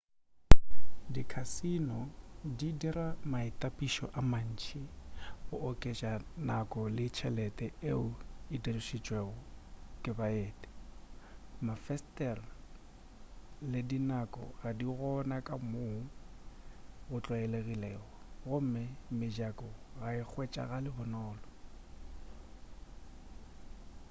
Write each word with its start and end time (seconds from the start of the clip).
dikhasino 1.13 1.97
di 2.57 2.69
dira 2.79 3.07
maitapišo 3.31 4.05
a 4.19 4.21
mantši 4.31 4.81
go 5.45 5.55
oketša 5.69 6.13
nako 6.47 6.79
le 6.97 7.05
tšhelete 7.15 7.67
yeo 7.85 8.07
e 8.55 8.57
dirišitšwego 8.63 9.35
ke 10.03 10.11
baeti 10.19 10.69
mafesetere 11.65 12.45
le 13.71 13.79
dinako 13.89 14.43
ga 14.59 14.69
di 14.79 14.87
gona 14.99 15.37
ka 15.47 15.55
moo 15.71 15.99
go 17.09 17.17
tlwaelegilego 17.23 18.07
gomme 18.45 18.83
mejako 19.19 19.67
ga 19.99 20.07
e 20.21 20.23
hwetšagale 20.31 20.89
bonolo 20.97 21.47